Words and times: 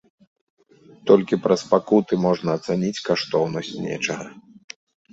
Толькі 1.11 1.39
праз 1.43 1.61
пакуты 1.75 2.13
можна 2.25 2.49
ацаніць 2.61 3.03
каштоўнасць 3.11 3.73
нечага. 3.89 4.25